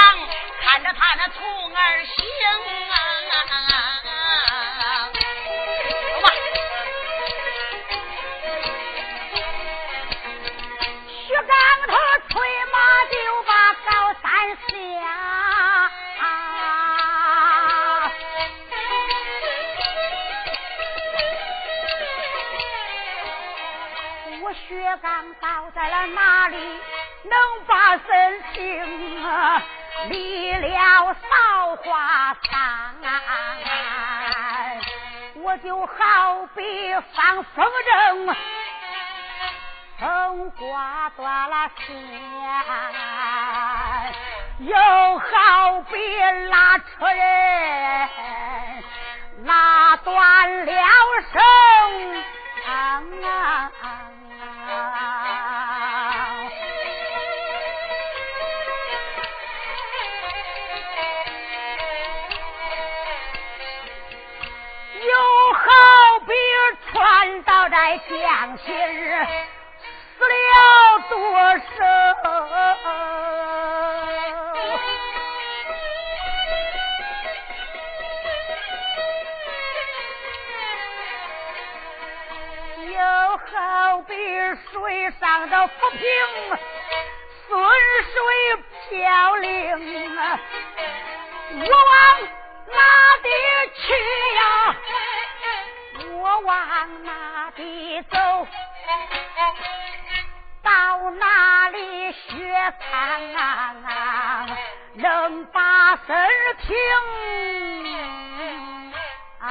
[0.62, 1.38] 看着他那徒
[1.74, 2.18] 儿行
[37.28, 38.34] 当风筝。
[40.00, 41.94] 风刮断了线，
[44.60, 44.74] 又
[45.18, 45.94] 好比
[46.48, 48.08] 拉车人
[49.44, 50.72] 拉断了
[51.30, 51.42] 绳。
[67.78, 69.24] 在江心儿。
[70.18, 70.34] 死了
[71.08, 71.14] 多
[71.58, 71.62] 少？
[82.90, 82.98] 又
[83.36, 84.12] 好比
[84.72, 84.74] 水
[85.20, 86.00] 上的浮萍，
[87.46, 87.48] 顺
[88.02, 88.16] 水
[88.90, 90.20] 飘零啊。
[91.52, 91.70] 我往
[92.66, 92.80] 哪
[93.22, 93.28] 里
[93.76, 93.78] 去
[94.34, 94.42] 呀？
[96.18, 98.18] 我往哪里走？
[100.62, 104.48] 到哪里学唱，
[104.94, 106.16] 能把声
[106.60, 106.76] 听？
[109.38, 109.44] 走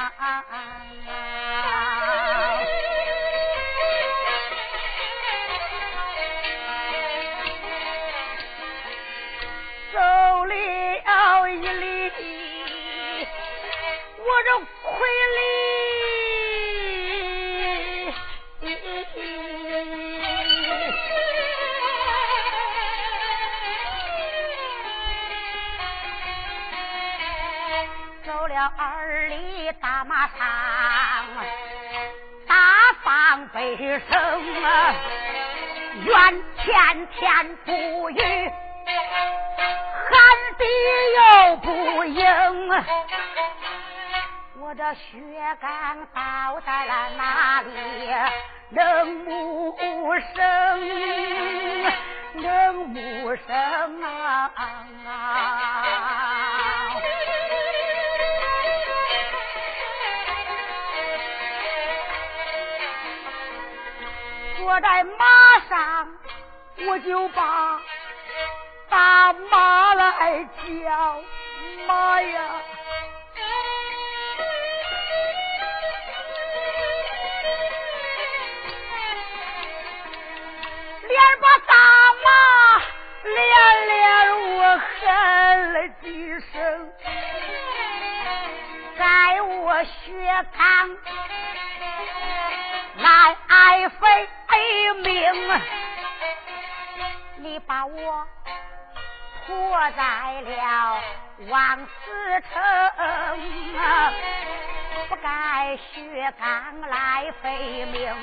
[106.28, 108.14] 血刚来飞命，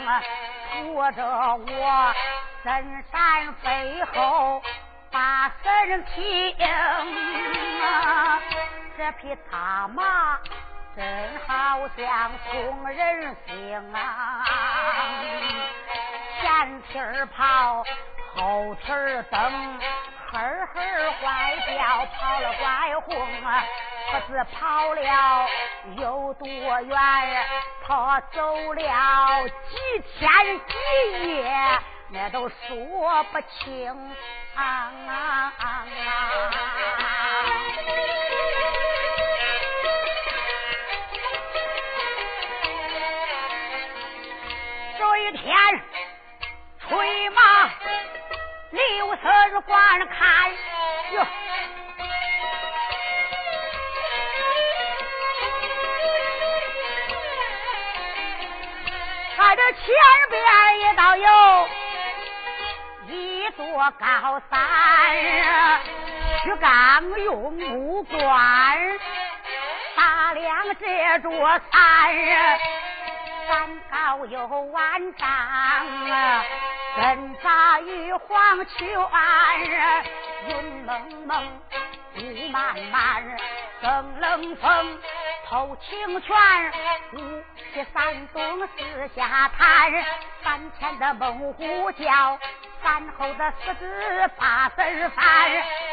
[0.72, 2.14] 拖着我
[2.64, 4.62] 深山背后
[5.12, 6.56] 把身听，
[8.96, 10.40] 这匹大马
[10.96, 14.46] 真好像送人心啊！
[16.40, 17.84] 前蹄儿跑，
[18.36, 19.80] 后蹄儿蹬，
[20.32, 23.16] 呵呵坏叫，跑了怪轰，
[24.12, 25.48] 不知跑了
[25.98, 26.98] 有多远？
[27.86, 29.76] 他走了几
[30.18, 30.30] 天
[30.68, 30.74] 几
[31.28, 31.80] 夜，
[32.10, 34.16] 那都说不清。
[44.98, 45.56] 这一天。
[46.88, 47.42] 催马，
[48.70, 50.54] 刘三观看
[51.14, 51.26] 哟，
[59.46, 59.86] 看这前
[60.32, 61.70] 边也倒有
[63.10, 63.64] 一座
[64.00, 64.58] 高山，
[66.44, 68.20] 徐刚用木棺
[69.96, 71.30] 打量这座
[71.72, 71.72] 山，
[73.48, 76.44] 山高有万丈啊。
[76.98, 78.90] 针扎玉黄圈，
[80.48, 81.62] 云蒙蒙，
[82.18, 83.24] 雾漫漫，
[83.82, 85.00] 生冷风
[85.48, 86.36] 透清泉，
[87.14, 87.44] 雾
[87.74, 89.92] 气山东四下滩，
[90.44, 92.40] 山前的猛虎叫。
[92.84, 95.26] 山后的狮子把身翻，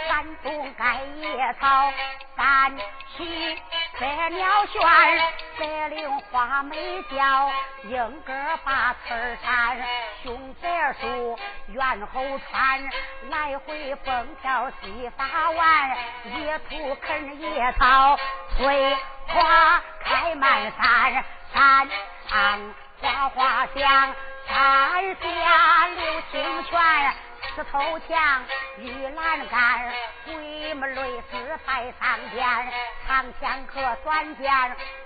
[0.06, 1.90] 山东盖野草，
[2.36, 2.76] 山
[3.16, 3.58] 西
[3.98, 4.82] 白鸟旋，
[5.58, 7.50] 白岭花梅叫，
[7.84, 9.78] 莺歌把刺扇，
[10.22, 12.90] 熊白树猿猴穿，
[13.30, 18.18] 来回蹦跳戏法玩，野兔啃野草，
[18.56, 18.96] 翠
[19.26, 21.88] 花开满山，山
[22.30, 24.14] 上花花香。
[24.48, 27.14] 山下流清泉，
[27.55, 27.78] 石头
[28.09, 28.42] 墙，
[28.78, 29.92] 玉栏杆，
[30.24, 32.72] 鬼门类似摆上边，
[33.07, 34.50] 长枪和短剑，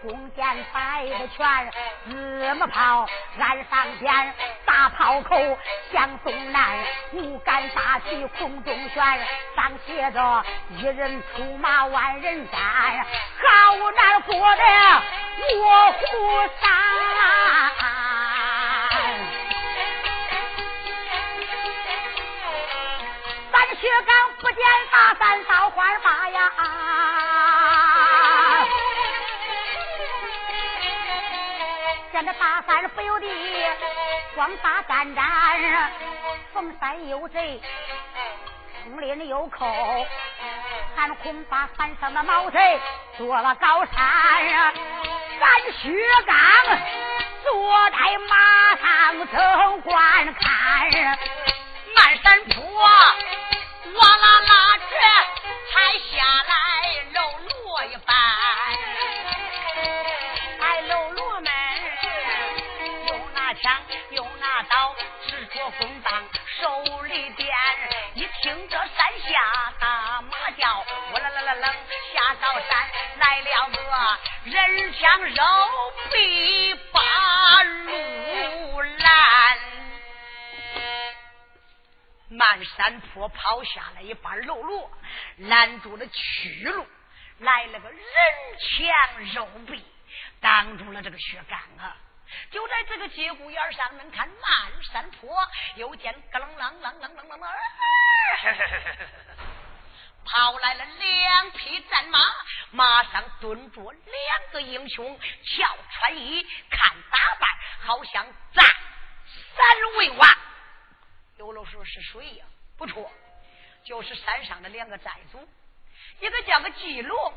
[0.02, 1.70] 弓箭摆的全，
[2.08, 3.04] 子母炮
[3.38, 4.34] 安上边，
[4.64, 5.58] 大炮口
[5.92, 6.78] 向东南，
[7.12, 9.02] 五杆大旗空中悬，
[9.56, 14.62] 上写着一人出马万人战，好难过的
[15.58, 16.66] 卧虎山。
[23.80, 24.58] 薛刚不见
[24.90, 26.52] 大山烧花把呀，
[32.10, 33.26] 见那大山不由得
[34.34, 35.92] 光打战战，
[36.54, 37.60] 逢山有贼，
[38.82, 40.06] 丛林有寇，
[40.96, 42.80] 俺恐怕山上的毛贼
[43.18, 43.92] 做了高山，
[45.38, 45.48] 咱
[45.82, 45.92] 薛
[46.24, 46.34] 刚
[47.44, 48.86] 坐在马上
[49.30, 51.18] 正观看，
[51.94, 52.54] 满山坡。
[53.94, 54.96] 哇啦啦，这
[55.70, 56.52] 才下来
[57.12, 58.14] 喽啰一番，
[60.60, 61.50] 哎喽啰们
[63.06, 63.80] 用那枪
[64.10, 64.94] 用那刀，
[65.28, 66.28] 执着弓棒
[66.60, 67.46] 手里掂，
[68.14, 68.88] 一听这山
[69.24, 71.74] 下大马叫，哇啦啦啦楞
[72.12, 73.78] 下高山来了个
[74.50, 75.42] 人枪肉
[76.10, 77.92] 臂八路
[82.28, 84.90] 满山坡跑下来一半喽啰，
[85.36, 86.86] 拦住了去路，
[87.38, 88.02] 来了个人
[88.58, 89.84] 墙肉壁，
[90.40, 91.96] 挡住了这个薛刚啊！
[92.50, 95.38] 就在这个节骨眼上，能看满山坡，
[95.76, 97.48] 又见咯啷啷啷啷啷啷啷，
[100.24, 102.18] 跑来了两匹战马，
[102.72, 107.48] 马上蹲着两个英雄，瞧穿衣，看打扮，
[107.86, 110.28] 好像占山为王。
[111.38, 112.44] 有了说是谁呀？
[112.76, 113.10] 不错，
[113.84, 115.48] 就是山上的两个寨主，
[116.20, 117.34] 一个叫个季龙，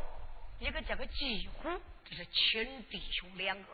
[0.60, 3.70] 一个叫个季虎，这是亲弟兄两个。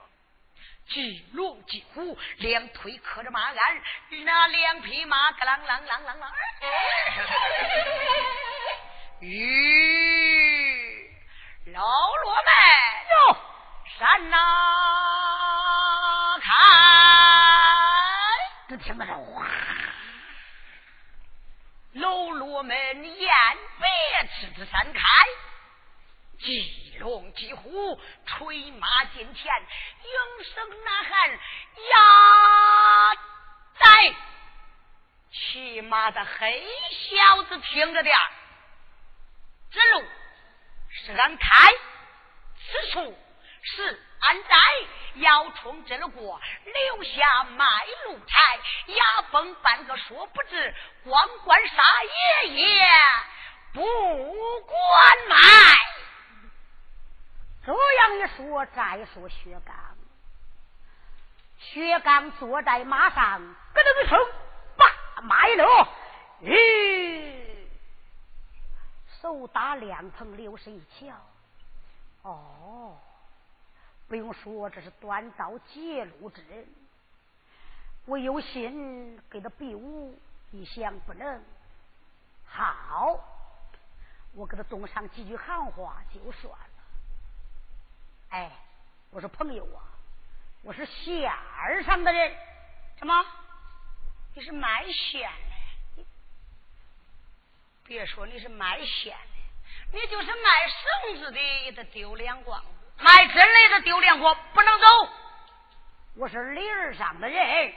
[0.87, 3.57] 季龙、季虎两腿磕着马鞍，
[4.23, 6.31] 那两匹马咯啷啷啷啷啷。
[9.21, 11.09] 咦，
[11.73, 12.43] 老罗们
[13.09, 13.15] 哟，
[13.97, 14.37] 山呐
[16.39, 16.45] 开，
[18.69, 19.11] 都听得是
[21.95, 22.01] 哗。
[22.01, 23.33] 喽啰们言
[23.79, 24.99] 别此之山开，
[26.39, 29.53] 急龙急虎吹马进前，
[30.03, 33.17] 应声呐喊呀！
[33.79, 34.15] 在
[35.31, 38.15] 骑马的黑小子听着点
[39.71, 40.05] 这路
[40.89, 41.71] 是俺开，
[42.57, 43.17] 此处
[43.65, 44.01] 是。
[44.27, 44.57] 安在
[45.21, 47.65] 要冲这了过，留下卖
[48.05, 51.83] 路财，牙崩半个说不知，光管杀
[52.41, 52.89] 爷爷
[53.71, 53.83] 不
[54.61, 55.37] 管卖。
[57.63, 59.75] 这样一说，再说薛刚，
[61.59, 64.17] 薛刚坐在马上，咯噔一声，
[64.75, 65.87] 把马一勒，
[66.41, 67.69] 吁，
[69.21, 71.13] 手打凉棚，刘神一瞧，
[72.23, 72.97] 哦。
[74.15, 76.65] 不用说，这是端刀截路之人。
[78.05, 80.17] 我有心给他比武，
[80.51, 81.43] 一想不能。
[82.45, 83.19] 好，
[84.33, 86.83] 我给他动上几句行话就算了。
[88.29, 88.49] 哎，
[89.09, 89.83] 我说朋友啊，
[90.63, 91.29] 我是县
[91.83, 92.37] 上的人，
[92.97, 93.13] 什么？
[94.33, 95.29] 你是卖线
[95.97, 96.05] 的？
[97.83, 102.63] 别说你是卖线的，你就是卖绳子的也得丢两光。
[102.97, 104.85] 卖真雷的丢脸货不能走。
[106.17, 107.73] 我是梨儿上的人。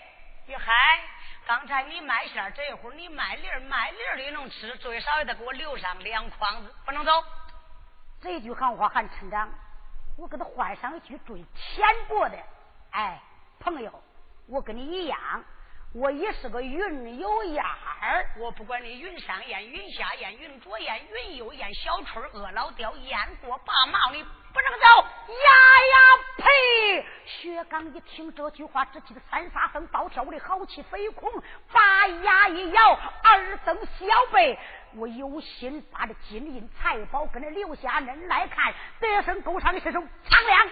[0.46, 1.00] 你嗨，
[1.46, 7.12] 刚才你卖线这会儿你卖梨儿，卖梨儿的能吃，最少也得给我留上两筐子，不能走。
[8.20, 9.48] 这句行话还村长，
[10.16, 12.38] 我给他换上一句最浅薄的。
[12.92, 13.20] 哎，
[13.60, 14.02] 朋友，
[14.46, 15.44] 我跟你一样，
[15.94, 25.02] 我也是个云有眼儿，我不管你云上燕、云下燕、云左燕、云右燕，小春饿老刁，燕过八毛，你不能走！
[25.02, 25.48] 呀
[25.88, 27.06] 呀呸！
[27.26, 31.30] 薛刚一听这句话，只气得三沙僧暴跳我的豪气飞空，
[31.72, 34.58] 把牙一咬，二蹬小背。
[34.94, 40.68] 我有心把这金银财宝跟那留下，恁来看，得胜勾上的身手苍亮。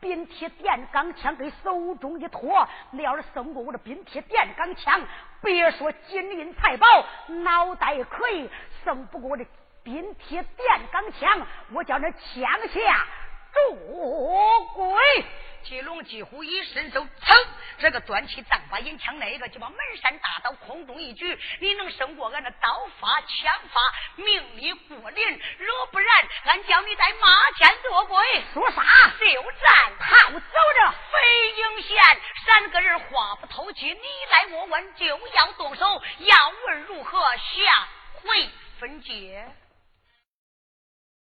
[0.00, 5.00] 冰铁电钢枪给手中一托，你要是胜过我的冰铁电钢枪，
[5.42, 6.86] 别说金银财宝，
[7.42, 8.48] 脑袋可以
[8.84, 9.44] 胜不过我的
[9.82, 12.18] 冰铁电钢枪，我叫那枪
[12.68, 13.06] 下
[13.52, 14.94] 捉鬼。
[15.64, 17.46] 金龙几乎一伸手，噌！
[17.78, 21.38] 这个端起丈八银枪，那个就把门山大刀空中一举。
[21.60, 23.80] 你能胜过俺的刀法枪法，
[24.16, 25.40] 命里过人？
[25.58, 28.42] 若不然，俺叫你在马前做鬼。
[28.54, 28.82] 说啥？
[29.18, 29.92] 就战！
[30.00, 30.90] 好，走着。
[30.90, 31.96] 飞鹰县
[32.46, 36.02] 三个人话不投机，你来我问，就要动手。
[36.18, 38.48] 要问如何，下回
[38.78, 39.46] 分解。